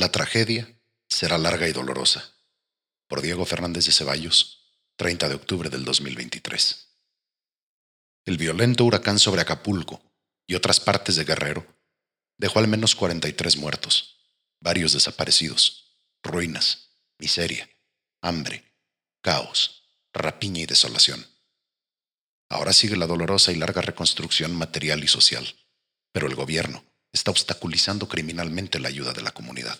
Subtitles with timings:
[0.00, 0.66] La tragedia
[1.10, 2.32] será larga y dolorosa.
[3.06, 6.88] Por Diego Fernández de Ceballos, 30 de octubre del 2023.
[8.24, 10.00] El violento huracán sobre Acapulco
[10.46, 11.66] y otras partes de Guerrero
[12.38, 14.16] dejó al menos 43 muertos,
[14.58, 15.92] varios desaparecidos,
[16.22, 17.68] ruinas, miseria,
[18.22, 18.64] hambre,
[19.20, 19.82] caos,
[20.14, 21.26] rapiña y desolación.
[22.48, 25.56] Ahora sigue la dolorosa y larga reconstrucción material y social,
[26.10, 26.82] pero el gobierno
[27.12, 29.78] está obstaculizando criminalmente la ayuda de la comunidad.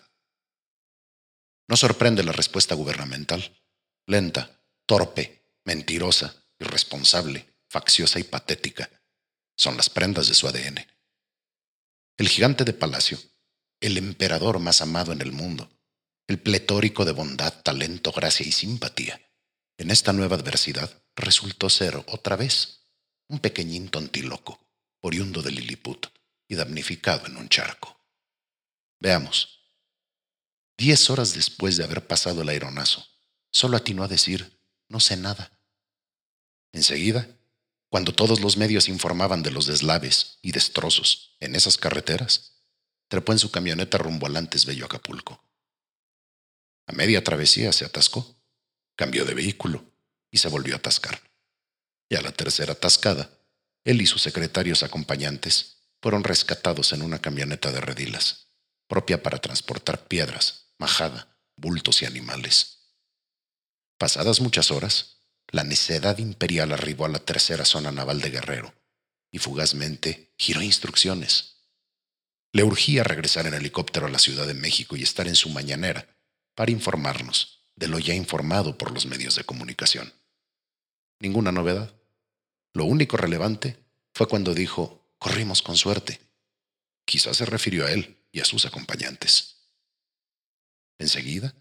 [1.71, 3.57] No sorprende la respuesta gubernamental,
[4.05, 8.91] lenta, torpe, mentirosa, irresponsable, facciosa y patética.
[9.57, 10.85] Son las prendas de su ADN.
[12.17, 13.21] El gigante de palacio,
[13.79, 15.71] el emperador más amado en el mundo,
[16.27, 19.21] el pletórico de bondad, talento, gracia y simpatía,
[19.79, 22.91] en esta nueva adversidad resultó ser otra vez
[23.29, 24.59] un pequeñín tontiloco,
[25.03, 26.09] oriundo de Lilliput
[26.49, 27.97] y damnificado en un charco.
[28.99, 29.60] Veamos.
[30.81, 33.07] Diez horas después de haber pasado el aeronazo,
[33.53, 35.53] solo atinó a decir, no sé nada.
[36.73, 37.29] Enseguida,
[37.91, 42.63] cuando todos los medios informaban de los deslaves y destrozos en esas carreteras,
[43.09, 45.45] trepó en su camioneta rumbo al antes bello Acapulco.
[46.87, 48.41] A media travesía se atascó,
[48.97, 49.85] cambió de vehículo
[50.31, 51.21] y se volvió a atascar.
[52.09, 53.29] Y a la tercera atascada,
[53.85, 58.47] él y sus secretarios acompañantes fueron rescatados en una camioneta de redilas,
[58.89, 62.79] propia para transportar piedras, majada, bultos y animales.
[63.99, 68.75] Pasadas muchas horas, la necedad imperial arribó a la tercera zona naval de Guerrero
[69.31, 71.67] y fugazmente giró instrucciones.
[72.53, 76.09] Le urgía regresar en helicóptero a la Ciudad de México y estar en su mañanera
[76.55, 80.15] para informarnos de lo ya informado por los medios de comunicación.
[81.19, 81.95] Ninguna novedad.
[82.73, 83.77] Lo único relevante
[84.15, 86.21] fue cuando dijo, corrimos con suerte.
[87.05, 89.60] Quizás se refirió a él y a sus acompañantes.
[91.01, 91.55] Enseguida,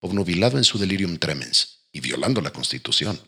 [0.00, 3.18] obnubilado en su delirium tremens y violando la Constitución,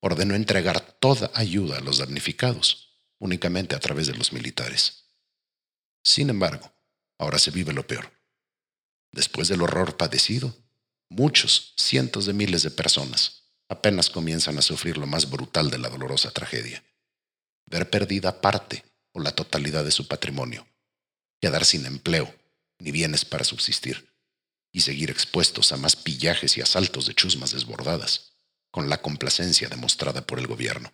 [0.00, 5.10] ordenó entregar toda ayuda a los damnificados, únicamente a través de los militares.
[6.02, 6.72] Sin embargo,
[7.18, 8.10] ahora se vive lo peor.
[9.12, 10.56] Después del horror padecido,
[11.10, 15.90] muchos, cientos de miles de personas apenas comienzan a sufrir lo más brutal de la
[15.90, 16.82] dolorosa tragedia.
[17.66, 18.82] Ver perdida parte
[19.12, 20.66] o la totalidad de su patrimonio,
[21.38, 22.34] quedar sin empleo
[22.78, 24.15] ni bienes para subsistir
[24.76, 28.32] y seguir expuestos a más pillajes y asaltos de chusmas desbordadas,
[28.70, 30.92] con la complacencia demostrada por el gobierno.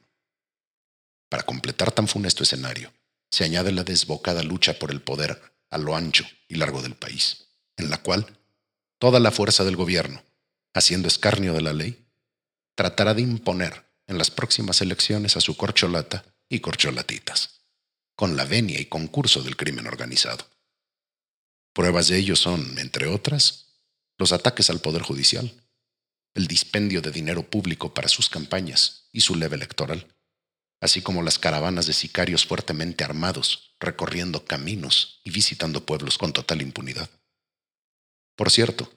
[1.28, 2.92] Para completar tan funesto escenario,
[3.28, 7.48] se añade la desbocada lucha por el poder a lo ancho y largo del país,
[7.76, 8.38] en la cual
[9.00, 10.22] toda la fuerza del gobierno,
[10.74, 12.06] haciendo escarnio de la ley,
[12.76, 17.62] tratará de imponer en las próximas elecciones a su corcholata y corcholatitas,
[18.14, 20.46] con la venia y concurso del crimen organizado.
[21.72, 23.71] Pruebas de ello son, entre otras,
[24.22, 25.52] los ataques al Poder Judicial,
[26.34, 30.14] el dispendio de dinero público para sus campañas y su leve electoral,
[30.80, 36.62] así como las caravanas de sicarios fuertemente armados recorriendo caminos y visitando pueblos con total
[36.62, 37.10] impunidad.
[38.36, 38.92] Por cierto,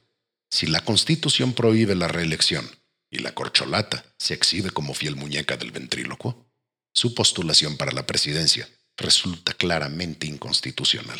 [0.51, 2.69] si la Constitución prohíbe la reelección
[3.09, 6.45] y la corcholata se exhibe como fiel muñeca del ventrílocuo,
[6.93, 11.19] su postulación para la presidencia resulta claramente inconstitucional.